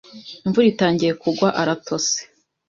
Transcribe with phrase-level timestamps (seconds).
[0.45, 2.15] Imvura itangiye kugwa, aratose.